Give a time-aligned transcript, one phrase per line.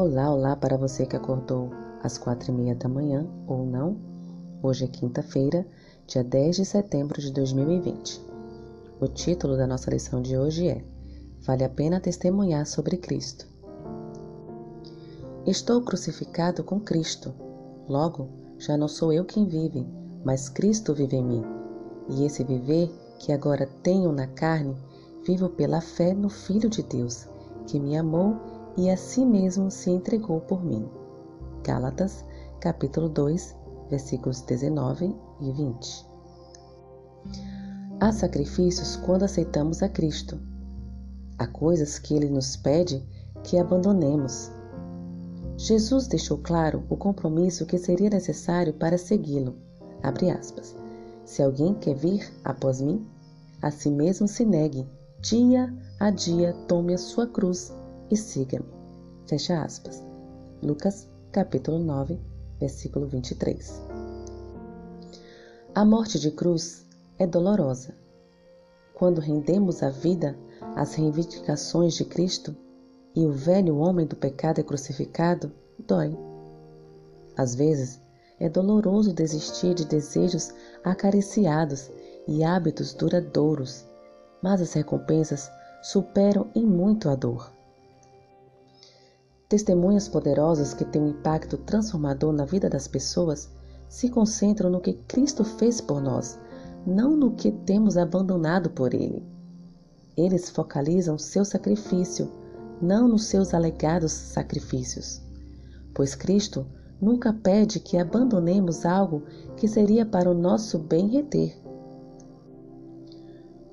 [0.00, 1.70] Olá, olá para você que acordou
[2.04, 3.96] às quatro e meia da manhã ou não.
[4.62, 5.66] Hoje é quinta-feira,
[6.06, 8.24] dia 10 de setembro de 2020.
[9.00, 10.84] O título da nossa lição de hoje é
[11.40, 13.48] Vale a pena testemunhar sobre Cristo.
[15.44, 17.34] Estou crucificado com Cristo.
[17.88, 19.84] Logo, já não sou eu quem vive,
[20.24, 21.44] mas Cristo vive em mim.
[22.08, 22.88] E esse viver
[23.18, 24.76] que agora tenho na carne,
[25.26, 27.26] vivo pela fé no Filho de Deus,
[27.66, 30.88] que me amou e a si mesmo se entregou por mim.
[31.64, 32.24] Gálatas,
[32.60, 33.56] capítulo 2,
[33.90, 36.06] versículos 19 e 20.
[38.00, 40.38] Há sacrifícios quando aceitamos a Cristo.
[41.38, 43.04] Há coisas que ele nos pede
[43.42, 44.50] que abandonemos.
[45.56, 49.56] Jesus deixou claro o compromisso que seria necessário para segui-lo.
[51.24, 53.04] Se alguém quer vir após mim,
[53.60, 54.86] a si mesmo se negue,
[55.20, 57.72] dia a dia tome a sua cruz
[58.10, 58.66] e siga-me.
[59.26, 60.02] Fecha aspas.
[60.62, 62.18] Lucas, capítulo 9,
[62.58, 63.82] versículo 23.
[65.74, 66.86] A morte de cruz
[67.18, 67.94] é dolorosa.
[68.94, 70.36] Quando rendemos a vida
[70.74, 72.56] às reivindicações de Cristo
[73.14, 76.16] e o velho homem do pecado é crucificado, dói.
[77.36, 78.00] Às vezes,
[78.40, 81.90] é doloroso desistir de desejos acariciados
[82.26, 83.84] e hábitos duradouros,
[84.42, 85.50] mas as recompensas
[85.82, 87.57] superam em muito a dor.
[89.48, 93.48] Testemunhas poderosas que têm um impacto transformador na vida das pessoas
[93.88, 96.38] se concentram no que Cristo fez por nós,
[96.86, 99.26] não no que temos abandonado por Ele.
[100.14, 102.30] Eles focalizam seu sacrifício,
[102.82, 105.22] não nos seus alegados sacrifícios.
[105.94, 106.66] Pois Cristo
[107.00, 109.22] nunca pede que abandonemos algo
[109.56, 111.58] que seria para o nosso bem reter.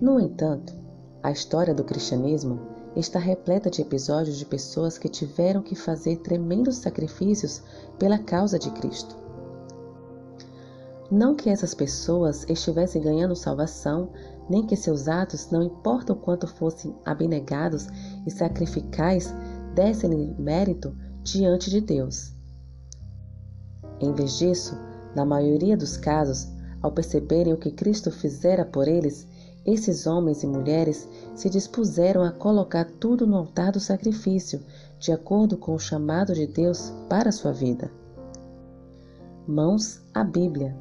[0.00, 0.74] No entanto,
[1.22, 6.76] a história do cristianismo está repleta de episódios de pessoas que tiveram que fazer tremendos
[6.76, 7.62] sacrifícios
[7.98, 9.16] pela causa de Cristo.
[11.10, 14.10] Não que essas pessoas estivessem ganhando salvação,
[14.48, 17.88] nem que seus atos, não importam quanto fossem abnegados
[18.26, 19.34] e sacrificais,
[19.74, 22.32] dessem-lhe mérito diante de Deus.
[24.00, 24.76] Em vez disso,
[25.14, 26.48] na maioria dos casos,
[26.80, 29.26] ao perceberem o que Cristo fizera por eles,
[29.64, 34.60] esses homens e mulheres se dispuseram a colocar tudo no altar do sacrifício,
[34.98, 37.90] de acordo com o chamado de Deus para a sua vida.
[39.46, 40.76] Mãos à Bíblia.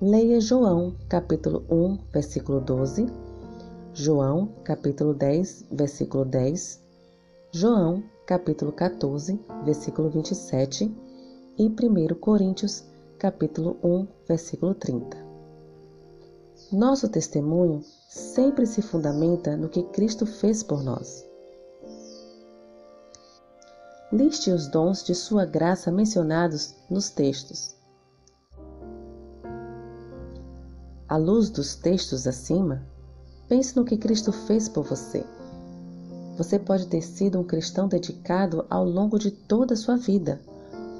[0.00, 3.06] Leia João, capítulo 1, versículo 12,
[3.92, 6.82] João, capítulo 10, versículo 10,
[7.52, 10.94] João, capítulo 14, versículo 27
[11.58, 12.84] e 1 Coríntios,
[13.18, 15.19] capítulo 1, versículo 30.
[16.72, 21.26] Nosso testemunho sempre se fundamenta no que Cristo fez por nós.
[24.12, 27.74] Liste os dons de Sua graça mencionados nos textos.
[31.08, 32.86] À luz dos textos acima,
[33.48, 35.24] pense no que Cristo fez por você.
[36.36, 40.40] Você pode ter sido um cristão dedicado ao longo de toda a sua vida,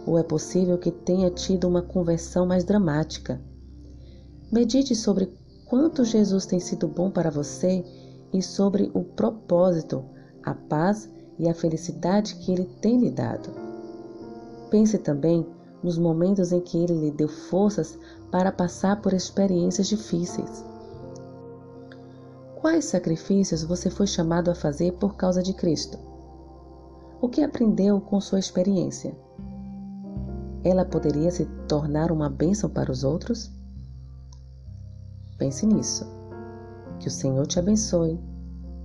[0.05, 3.41] ou é possível que tenha tido uma conversão mais dramática.
[4.51, 5.27] Medite sobre
[5.71, 7.85] quanto Jesus tem sido bom para você
[8.33, 10.05] e sobre o propósito,
[10.43, 11.09] a paz
[11.39, 13.49] e a felicidade que Ele tem lhe dado.
[14.69, 15.47] Pense também
[15.81, 17.97] nos momentos em que Ele lhe deu forças
[18.33, 20.65] para passar por experiências difíceis.
[22.61, 25.97] Quais sacrifícios você foi chamado a fazer por causa de Cristo?
[27.21, 29.17] O que aprendeu com sua experiência?
[30.65, 33.60] Ela poderia se tornar uma bênção para os outros?
[35.41, 36.07] Pense nisso.
[37.01, 38.21] Que o Senhor te abençoe.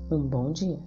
[0.09, 0.79] Um bom dia.